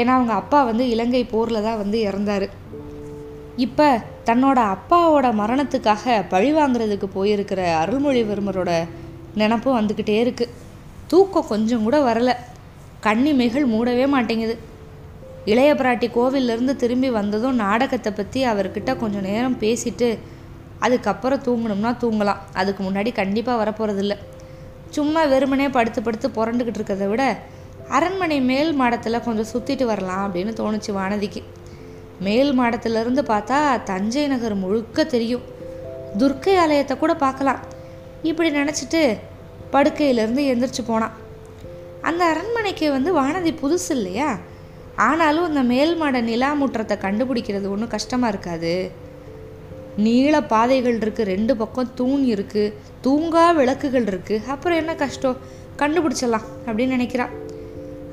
ஏன்னா 0.00 0.12
அவங்க 0.18 0.32
அப்பா 0.32 0.60
வந்து 0.62 0.84
இலங்கை 0.88 1.24
போரில் 1.24 1.64
தான் 1.66 1.80
வந்து 1.82 1.98
இறந்தார். 2.08 2.46
இப்போ 3.66 3.88
தன்னோட 4.28 4.58
அப்பாவோட 4.74 5.26
மரணத்துக்காக 5.40 6.14
பழி 6.28 6.50
வாங்குறதுக்கு 6.52 7.08
போயிருக்கிற 7.16 7.60
அருள்மொழிவர்மரோட 7.82 8.70
நினப்பும் 9.40 9.78
வந்துக்கிட்டே 9.78 10.16
இருக்குது 10.24 10.54
தூக்கம் 11.06 11.50
கொஞ்சம் 11.52 11.84
கூட 11.86 11.96
வரலை. 12.08 12.34
கண்ணிமைகள் 13.00 13.66
மூடவே 13.72 14.06
மாட்டேங்குது. 14.14 14.54
இளைய 15.52 15.70
பிராட்டி 15.74 16.06
கோவிலிருந்து 16.16 16.74
திரும்பி 16.82 17.10
வந்ததும் 17.10 17.54
நாடகத்தை 17.54 18.12
பற்றி 18.12 18.40
அவர்கிட்ட 18.46 18.90
கொஞ்சம் 18.96 19.26
நேரம் 19.30 19.58
பேசிட்டு 19.58 20.18
அதுக்கப்புறம் 20.78 21.42
தூங்கணும்னா 21.42 21.90
தூங்கலாம். 22.02 22.40
அதுக்கு 22.52 22.82
முன்னாடி 22.84 23.12
கண்டிப்பாக 23.12 23.58
வரப்போகிறதில்ல 23.62 24.14
சும்மா 24.90 25.22
வெறுமனே 25.24 25.68
படுத்து 25.68 26.00
படுத்து 26.02 26.28
புரண்டுக்கிட்டு 26.28 26.80
இருக்கிறத 26.80 27.06
விட 27.08 27.22
அரண்மனை 27.88 28.40
மேல் 28.40 28.72
மாடத்தில் 28.72 29.24
கொஞ்சம் 29.26 29.50
சுற்றிட்டு 29.52 29.84
வரலாம் 29.84 30.24
அப்படின்னு 30.26 30.52
தோணுச்சு 30.60 30.90
வானதிக்கு. 30.98 31.42
மேல் 32.20 32.52
மாடத்திலிருந்து 32.60 33.22
பார்த்தா 33.32 33.58
தஞ்சை 33.82 34.26
நகர் 34.26 34.54
முழுக்க 34.54 35.04
தெரியும். 35.04 35.44
துர்க்கை 36.18 36.54
ஆலயத்தை 36.56 36.94
கூட 36.96 37.14
பார்க்கலாம். 37.14 37.60
இப்படி 38.22 38.50
நினச்சிட்டு 38.50 39.02
படுக்கையிலேருந்து 39.72 40.42
எந்திரிச்சு 40.52 40.82
போனான். 40.86 41.14
அந்த 42.02 42.24
அரண்மனைக்கு 42.24 42.88
வந்து 42.90 43.10
வானதி 43.20 43.52
புதுசு 43.62 43.90
இல்லையா? 43.90 44.28
ஆனாலும் 45.08 45.48
இந்த 45.48 45.62
மேல் 45.72 45.94
மாட 45.96 46.20
நிலா 46.20 46.50
முற்றத்தை 46.60 46.96
கண்டுபிடிக்கிறது 47.04 47.66
ஒன்றும் 47.74 47.94
கஷ்டமாக 47.94 48.32
இருக்காது. 48.32 48.74
நீள 50.04 50.34
பாதைகள் 50.52 50.98
இருக்குது 50.98 51.30
ரெண்டு 51.32 51.52
பக்கம் 51.56 51.90
தூண் 51.94 52.22
இருக்குது 52.34 52.74
தூங்கா 53.04 53.44
விளக்குகள் 53.58 54.06
இருக்குது 54.12 54.46
அப்புறம் 54.54 54.80
என்ன 54.82 54.94
கஷ்டம்? 55.02 55.36
கண்டுபிடிச்சிடலாம் 55.82 56.46
அப்படின்னு 56.66 56.96
நினைக்கிறான் 56.96 57.34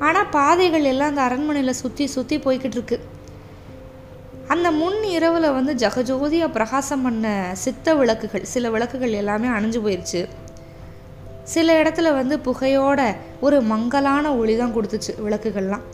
ஆனால் 0.08 0.30
பாதைகள் 0.36 0.90
எல்லாம் 0.92 1.12
அந்த 1.12 1.22
அரண்மனையில் 1.28 1.80
சுற்றி 1.82 2.06
சுற்றி 2.16 2.38
போய்கிட்டு 2.46 2.78
இருக்கு. 2.78 2.98
அந்த 4.54 4.68
முன் 4.80 5.00
இரவில் 5.18 5.56
வந்து 5.58 5.74
ஜகஜோதியாக 5.84 6.56
பிரகாசம் 6.56 7.04
பண்ண 7.06 7.54
சித்த 7.64 7.96
விளக்குகள் 8.00 8.46
சில 8.54 8.70
விளக்குகள் 8.70 9.20
எல்லாமே 9.22 9.48
அணைஞ்சு 9.48 9.82
போயிடுச்சு 9.86 10.22
சில 11.54 11.84
இடத்துல 11.84 12.14
வந்து 12.20 12.38
புகையோட 12.40 13.02
ஒரு 13.40 13.62
மங்கலான 13.62 14.36
ஒளி 14.38 14.56
தான் 14.58 14.74
கொடுத்துச்சு 14.76 15.14
விளக்குகள்லாம். 15.26 15.86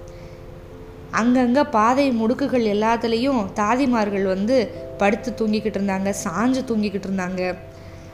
அங்கங்கே 1.12 1.64
பாதை 1.64 2.12
முடுக்குகள் 2.12 2.66
எல்லாத்துலேயும் 2.76 3.46
தாதிமார்கள் 3.54 4.24
வந்து 4.24 4.72
படுத்து 4.98 5.34
தூங்கிக்கிட்டு 5.38 5.80
இருந்தாங்க 5.80 6.14
சாஞ்சு 6.24 6.62
தூங்கிக்கிட்டு 6.68 7.08
இருந்தாங்க. 7.10 7.56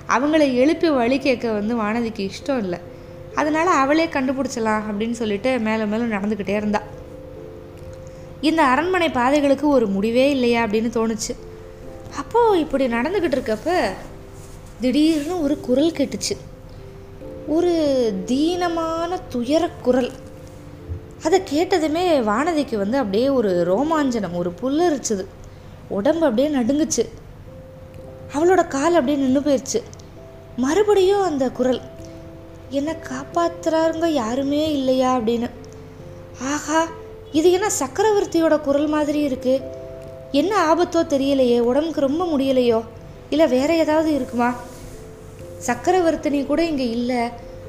அவங்கள 0.10 0.54
எழுப்பி 0.54 0.90
வழி 0.90 1.20
கேட்க 1.20 1.52
வந்து 1.52 1.82
வானதிக்கு 1.82 2.30
இஷ்டம் 2.30 2.58
இல்லை. 2.58 2.80
அதனால் 3.36 3.68
அவளே 3.68 4.06
கண்டுபிடிச்சலாம் 4.06 4.82
அப்படின்னு 4.90 5.12
சொல்லிட்டு 5.12 5.60
மேலே 5.60 5.86
மேலே 5.86 6.04
நடந்துக்கிட்டே 6.04 6.56
இருந்தா. 6.56 6.82
இந்த 8.42 8.64
அரண்மனை 8.64 9.10
பாதைகளுக்கு 9.10 9.68
ஒரு 9.68 9.88
முடிவே 9.88 10.30
இல்லையா 10.30 10.66
அப்படின்னு 10.66 10.92
தோணுச்சு. 10.98 11.36
அப்போது 12.18 12.60
இப்படி 12.60 12.88
நடந்துக்கிட்டு 12.88 13.38
இருக்கப்ப 13.38 13.84
திடீர்னு 14.82 15.42
ஒரு 15.42 15.60
குரல் 15.60 15.92
கேட்டுச்சு. 15.92 16.38
ஒரு 17.48 17.72
தீனமான 18.26 19.20
துயர 19.30 19.70
குரல். 19.70 20.12
அதை 21.24 21.42
கேட்டதுமே 21.52 22.06
வானதிக்கு 22.30 22.76
வந்து 22.76 22.98
அப்படியே 22.98 23.30
ஒரு 23.30 23.52
ரோமாஞ்சனம் 23.72 24.36
ஒரு 24.36 24.54
புல்லரிச்சுது. 24.62 25.26
உடம்பு 25.88 26.26
அப்படியே 26.26 26.48
நடுங்குச்சு. 26.56 27.04
அவளோட 28.34 28.68
கால் 28.68 28.94
அப்படியே 28.94 29.18
நின்று 29.18 29.40
போயிடுச்சு 29.40 29.82
மறுபடியும் 30.56 31.22
அந்த 31.22 31.50
குரல் 31.50 31.82
என்னை 32.70 32.94
காப்பாத்துறாருங்க 33.10 34.06
யாருமே 34.06 34.72
இல்லையா? 34.72 35.18
அப்படின்னு. 35.18 35.50
ஆஹா 36.42 36.88
இது 37.32 37.52
என்ன 37.52 37.68
சக்கரவர்த்தியோட 37.80 38.62
குரல் 38.62 38.88
மாதிரி 38.88 39.28
இருக்குது 39.28 39.64
என்ன 40.32 40.74
ஆபத்தோ 40.74 41.02
தெரியலையே 41.04 41.60
உடம்புக்கு 41.60 42.00
ரொம்ப 42.00 42.26
முடியலையோ? 42.26 42.84
இல்லை 43.30 43.48
வேற 43.48 43.76
ஏதாவது 43.76 44.14
இருக்குமா? 44.14 44.54
சக்கரவர்த்தினி 45.66 46.46
கூட 46.46 46.66
இங்கே 46.66 46.90
இல்லை. 46.90 47.22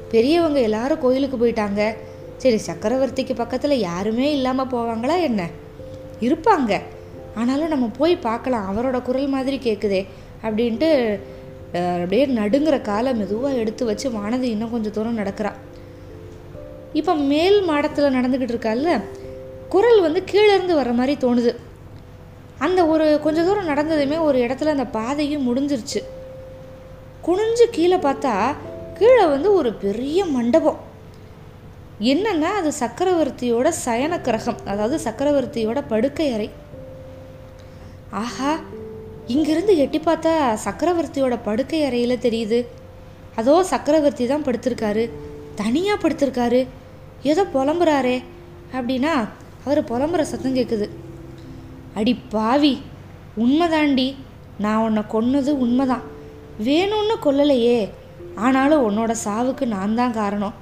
பெரியவங்க 0.09 0.59
எல்லாரும் 0.59 0.99
கோயிலுக்கு 0.99 1.37
போயிட்டாங்க. 1.37 1.97
சரி 2.37 2.59
சக்கரவர்த்திக்கு 2.67 3.35
பக்கத்தில் 3.35 3.79
யாருமே 3.79 4.31
இல்லாமல் 4.31 4.67
போவாங்களா 4.67 5.21
என்ன? 5.21 5.49
இருப்பாங்க. 6.19 6.81
ஆனாலும் 7.35 7.67
நம்ம 7.67 7.89
போய் 7.97 8.15
பார்க்கலாம். 8.17 8.67
அவரோட 8.71 9.01
குரல் 9.01 9.27
மாதிரி 9.27 9.57
கேட்குதே 9.57 10.05
அப்படின்ட்டு 10.43 11.19
அப்படியே 11.73 12.25
நடுங்கிற 12.25 12.81
காலை 12.81 13.13
மெதுவாக 13.13 13.55
எடுத்து 13.55 13.85
வச்சு 13.85 14.09
வானதி 14.09 14.41
இன்னும் 14.41 14.71
கொஞ்சம் 14.71 14.91
தூரம் 14.91 15.13
நடக்கிறான் 15.13 15.57
இப்போ 16.93 17.15
மேல் 17.15 17.61
மாடத்தில் 17.61 18.13
நடந்துக்கிட்டு 18.13 18.55
இருக்கால 18.55 19.01
குரல் 19.69 20.01
வந்து 20.01 20.23
கீழேருந்து 20.31 20.73
வர 20.73 20.91
மாதிரி 20.91 21.27
தோணுது. 21.27 21.55
அந்த 22.59 22.85
ஒரு 22.85 23.19
கொஞ்சம் 23.23 23.45
தூரம் 23.45 23.67
நடந்ததுமே 23.67 24.21
ஒரு 24.21 24.39
இடத்துல 24.39 24.73
அந்த 24.75 24.85
பாதையும் 24.85 25.45
முடிஞ்சிருச்சு. 25.47 26.01
குனிஞ்சு 27.27 27.65
கீழே 27.71 27.95
பார்த்தா 27.95 28.55
கீழே 28.93 29.25
வந்து 29.25 29.53
ஒரு 29.53 29.73
பெரிய 29.73 30.25
மண்டபம். 30.25 30.84
என்னன்னா 31.99 32.49
அது 32.59 32.71
சக்கரவர்த்தியோட 32.79 33.71
சயன 33.85 34.21
கிரகம் 34.21 34.57
அதாவது 34.65 34.97
சக்கரவர்த்தியோட 35.03 35.83
படுக்கை 35.87 36.33
அறை. 36.33 36.49
ஆஹா 38.09 38.59
இங்கிருந்து 39.27 39.77
எட்டி 39.77 39.99
பார்த்தா 39.99 40.57
சக்கரவர்த்தியோட 40.65 41.39
படுக்கை 41.43 41.83
அறையில் 41.83 42.23
தெரியுது. 42.25 42.65
அதோ 43.35 43.63
சக்கரவர்த்தி 43.63 44.27
தான் 44.27 44.43
படுத்திருக்காரு. 44.43 45.09
தனியாக 45.55 46.09
படுத்திருக்காரு. 46.09 46.67
ஏதோ 47.23 47.43
புலம்புறாரே 47.53 48.23
அப்படின்னா 48.73 49.13
அவர் 49.65 49.83
புலம்புற 49.83 50.21
சத்தம் 50.21 50.55
கேட்குது 50.55 50.89
அடி 51.93 52.13
பாவி 52.13 52.81
உண்மைதாண்டி. 53.37 54.15
நான் 54.59 54.83
உன்னை 54.87 55.03
கொன்னது 55.13 55.49
உண்மைதான். 55.49 56.03
வேணும்னு 56.63 57.15
கொல்லலையே. 57.25 57.89
ஆனாலும் 58.35 58.85
உன்னோட 58.89 59.15
சாவுக்கு 59.25 59.65
நான் 59.65 59.95
தான் 59.95 60.11
காரணம். 60.11 60.53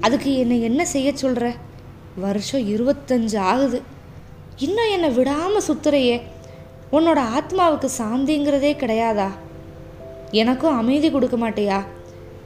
அதுக்கு 0.00 0.38
என்னை 0.38 0.62
என்ன 0.62 0.84
செய்ய 0.84 1.16
சொல்கிற 1.16 1.54
வருஷம் 2.16 2.68
இருபத்தஞ்சு 2.68 3.38
ஆகுது. 3.38 3.82
இன்னும் 4.56 4.90
என்னை 4.90 5.10
விடாமல் 5.10 5.62
சுத்துறையே. 5.68 6.22
உன்னோட 6.92 7.20
ஆத்மாவுக்கு 7.38 7.88
சாந்திங்கிறதே 7.98 8.72
கிடையாதா? 8.76 9.28
எனக்கும் 10.30 10.76
அமைதி 10.76 11.10
கொடுக்க 11.10 11.36
மாட்டியா? 11.36 11.84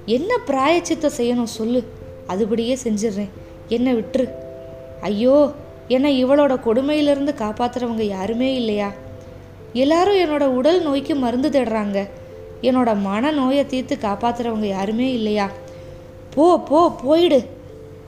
என்ன 0.07 0.37
பிராயச்சித்தம் 0.37 1.17
செய்யணும் 1.17 1.55
சொல்லு. 1.59 1.85
அதுபடியே 2.29 2.77
செஞ்சிடுறேன். 2.85 3.31
என்னை 3.69 3.95
விட்டுரு. 3.95 4.31
ஐயோ 5.01 5.53
என்னை 5.89 6.25
இவளோட 6.25 6.55
கொடுமையிலிருந்து 6.61 7.35
காப்பாத்துறவங்க 7.35 8.03
யாருமே 8.03 8.55
இல்லையா? 8.55 8.93
எல்லாரும் 9.73 10.15
என்னோட 10.15 10.43
உடல் 10.43 10.83
நோய்க்கு 10.83 11.15
மருந்து 11.15 11.49
தேடுறாங்க. 11.49 12.09
என்னோட 12.63 13.01
மன 13.01 13.31
நோயை 13.31 13.67
தீர்த்து 13.67 13.99
காப்பாத்துறவங்க 14.01 14.69
யாருமே 14.69 15.13
இல்லையா? 15.13 15.51
போ 16.35 16.61
போ 16.61 16.91
போயிடு. 17.03 17.41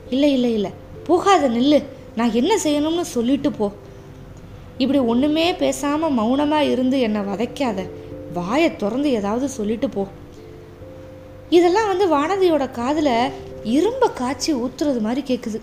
இல்லை 0.09 0.33
இல்லை 0.33 0.53
இல்லை. 0.53 0.71
போகாத 1.07 1.49
நில்லு. 1.49 1.83
நான் 2.15 2.33
என்ன 2.33 2.57
செய்யணும்னு 2.63 3.01
சொல்லிட்டு 3.01 3.51
போ. 3.51 3.71
இப்படி 4.77 4.99
ஒன்றுமே 4.99 5.53
பேசாமல் 5.53 6.11
மௌனமாக 6.11 6.63
இருந்து 6.63 6.99
என்னை 6.99 7.21
வதைக்காத. 7.21 7.79
வாயை 8.33 8.75
திறந்து 8.75 9.11
ஏதாவது 9.11 9.49
சொல்லிட்டு 9.49 9.89
போ. 9.89 10.07
இதெல்லாம் 11.49 11.87
வந்து 11.87 12.05
வானதியோட 12.15 12.71
காதில் 12.71 13.31
இரும்ப 13.75 14.05
காய்ச்சி 14.13 14.53
ஊத்துறது 14.53 14.99
மாதிரி 14.99 15.21
கேட்குது 15.21 15.59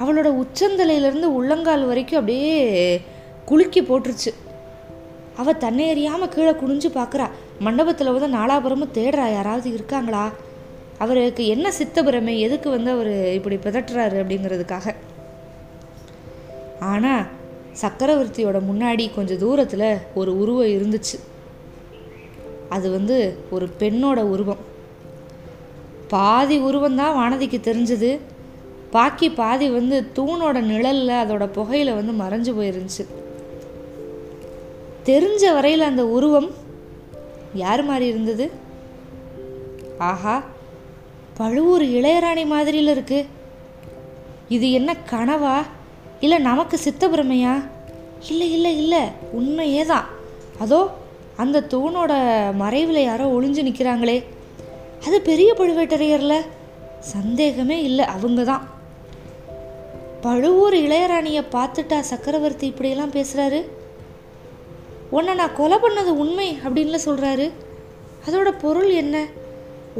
அவளோட 0.00 0.28
உச்சந்தலையிலேருந்து 0.42 1.28
உள்ளங்கால் 1.38 1.86
வரைக்கும் 1.86 2.18
அப்படியே 2.18 2.52
குலுக்கி 3.44 3.80
போட்டுருச்சு. 3.82 4.32
அவள் 5.36 5.56
தன்னை 5.56 5.84
எறியாமல் 5.92 6.32
கீழே 6.34 6.50
குனிஞ்சு 6.50 6.88
பார்க்குறா 6.94 7.26
மண்டபத்தில் 7.58 8.12
வந்து 8.12 8.36
நாலாபுரமும் 8.38 8.94
தேடுறா. 8.94 9.26
யாராவது 9.32 9.68
இருக்காங்களா? 9.72 10.24
அவருக்கு 10.98 11.46
என்ன 11.46 11.72
சித்தபிரமை 11.78 12.38
எதுக்கு 12.38 12.70
வந்து 12.70 12.90
அவர் 12.90 13.32
இப்படி 13.32 13.56
பிதட்டுறாரு 13.56 14.16
அப்படிங்கிறதுக்காக. 14.22 14.94
ஆனால் 16.80 17.26
சக்கரவர்த்தியோட 17.80 18.60
முன்னாடி 18.70 19.14
கொஞ்சம் 19.14 19.38
தூரத்தில் 19.38 19.96
ஒரு 20.14 20.38
உருவம் 20.38 20.66
இருந்துச்சு. 20.66 21.16
அது 22.68 22.90
வந்து 22.90 23.36
ஒரு 23.50 23.68
பெண்ணோட 23.78 24.16
உருவம். 24.16 24.62
பாதி 26.08 26.58
உருவம் 26.58 26.96
தான் 26.96 27.16
வானதிக்கு 27.16 27.60
தெரிஞ்சது. 27.70 28.18
பாக்கி 28.90 29.30
பாதி 29.30 29.70
வந்து 29.70 30.04
தூணோட 30.14 30.60
நிழலில் 30.60 31.08
அதோட 31.08 31.46
புகையில் 31.46 31.94
வந்து 31.94 32.12
மறைஞ்சு 32.12 32.56
போயிருந்துச்சு. 32.56 33.06
தெரிஞ்ச 35.04 35.52
வரையில் 35.52 35.80
அந்த 35.80 36.06
உருவம் 36.06 36.50
யார் 37.54 37.82
மாதிரி 37.84 38.06
இருந்தது? 38.06 38.50
ஆஹா 39.98 40.44
பழுவூர் 41.38 41.82
இளையராணி 41.82 42.46
மாதிரியில் 42.46 42.88
இருக்கு. 42.88 43.26
இது 44.48 44.72
என்ன 44.72 44.96
கனவா? 45.10 45.56
இல்லை 46.20 46.38
நமக்கு 46.38 46.78
சித்தபிரமையா 46.84 47.62
இல்லை 48.28 48.52
இல்லை 48.52 48.78
இல்லை. 48.78 49.02
உண்மையே 49.32 49.84
தான் 49.84 50.06
அதோ 50.58 50.90
அந்த 51.36 51.60
தூணோட 51.60 52.12
மறைவில் 52.54 53.02
யாரோ 53.02 53.26
ஒளிஞ்சு 53.26 53.62
நிற்கிறாங்களே 53.62 54.24
அது 55.06 55.22
பெரிய 55.22 55.54
பழுவேட்டரையர்ல? 55.58 56.34
சந்தேகமே 56.98 57.82
இல்லை 57.82 58.04
அவங்க 58.04 58.44
தான் 58.44 58.68
பழுவூர் 60.20 60.74
இளையராணியை 60.74 61.42
பார்த்துட்டா 61.52 62.00
சக்கரவர்த்தி 62.00 62.66
இப்படியெல்லாம் 62.66 63.12
பேசுகிறாரு 63.12 63.60
உன்னை 65.10 65.34
நான் 65.34 65.56
கொலை 65.56 65.76
பண்ணது 65.78 66.08
உண்மை 66.16 66.58
அப்படின்ல 66.64 66.98
சொல்கிறாரு 67.04 67.52
அதோட 68.26 68.48
பொருள் 68.60 68.90
என்ன? 68.90 69.16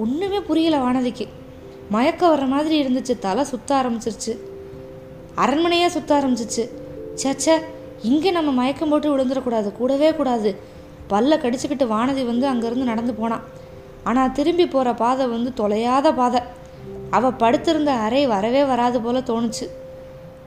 ஒன்றுமே 0.02 0.40
புரியல 0.40 0.76
வானதிக்கு. 0.78 1.26
மயக்கம் 1.90 2.32
வர்ற 2.32 2.46
மாதிரி 2.46 2.76
இருந்துச்சு 2.82 3.14
தலை 3.18 3.44
சுத்த 3.44 3.70
ஆரம்பிச்சிருச்சு. 3.74 4.32
அரண்மனையாக 5.34 5.94
சுத்த 5.96 6.10
ஆரம்பிச்சிச்சு. 6.18 6.64
சேச்சே 7.22 7.54
இங்கே 8.02 8.30
நம்ம 8.30 8.50
மயக்கம் 8.50 8.88
போட்டு 8.88 9.08
விழுந்துடக்கூடாது 9.12 9.68
கூடவே 9.72 10.10
கூடாது. 10.14 10.50
பல்ல 11.10 11.36
கடிச்சுக்கிட்டு 11.42 11.84
வானதி 11.94 12.22
வந்து 12.30 12.46
அங்கேருந்து 12.52 12.90
நடந்து 12.90 13.14
போனான் 13.14 13.44
ஆனால் 14.04 14.32
திரும்பி 14.32 14.66
போகிற 14.66 14.94
பாதை 14.94 15.26
வந்து 15.26 15.50
தொலையாத 15.60 16.08
பாதை. 16.14 16.40
அவள் 17.10 17.38
படுத்திருந்த 17.42 17.90
அறை 18.06 18.22
வரவே 18.26 18.62
வராது 18.64 18.98
போல 19.00 19.18
தோணுச்சு. 19.30 19.66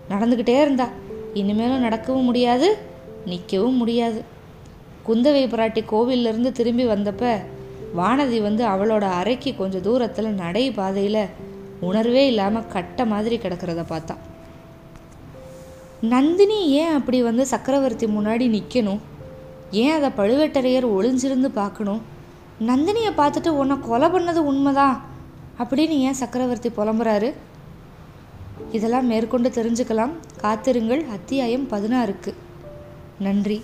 நடந்துக்கிட்டே 0.09 0.55
இருந்தா. 0.61 0.87
இனிமேலும் 1.33 1.85
நடக்கவும் 1.87 2.27
முடியாது 2.29 2.67
நிற்கவும் 3.25 3.79
முடியாது. 3.81 4.21
குந்தவை 5.07 5.43
பிராட்டி 5.53 5.81
கோவிலிருந்து 5.91 6.51
திரும்பி 6.51 6.85
வந்தப்போ 6.85 7.31
வானதி 7.97 8.41
வந்து 8.41 8.65
அவளோட 8.65 9.01
அறைக்கு 9.01 9.55
கொஞ்சம் 9.55 9.81
தூரத்தில் 9.81 10.27
நடை 10.27 10.71
பாதையில் 10.71 11.27
உணர்வே 11.79 12.27
இல்லாமல் 12.27 12.67
கட்ட 12.67 13.05
மாதிரி 13.05 13.37
கிடக்கிறத 13.37 13.85
பார்த்தான் 13.87 14.29
நந்தினி 16.01 16.67
ஏன் 16.67 16.93
அப்படி 16.93 17.23
வந்து 17.23 17.47
சக்கரவர்த்தி 17.47 18.05
முன்னாடி 18.05 18.45
நிற்கணும் 18.57 18.99
ஏன் 19.71 20.03
அதை 20.03 20.09
பழுவேட்டரையர் 20.09 20.87
ஒளிஞ்சிருந்து 20.87 21.45
பார்க்கணும்? 21.45 22.01
நந்தினியை 22.67 23.11
பார்த்துட்டு 23.17 23.47
உன்னை 23.47 23.77
கொலை 23.79 24.09
பண்ணது 24.09 24.35
உண்மைதான் 24.35 25.01
அப்படின்னு 25.59 25.97
ஏன் 25.99 26.13
சக்கரவர்த்தி 26.13 26.69
புலம்புறாரு? 26.69 27.33
இதெல்லாம் 28.71 29.07
மேற்கொண்டு 29.07 29.49
தெரிஞ்சுக்கலாம். 29.49 30.11
காத்திருங்கள். 30.41 31.05
அத்தியாயம் 31.05 31.69
பதினாறுக்கு. 31.69 32.33
நன்றி. 33.19 33.63